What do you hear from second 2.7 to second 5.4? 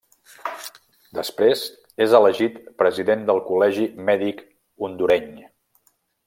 president del Col·legi Mèdic Hondureny.